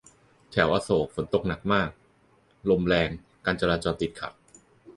[0.51, 1.89] แถวอโศก ฝนตกหนักมาก
[2.69, 3.09] ลมแรง
[3.45, 4.33] การจราจรติดขัด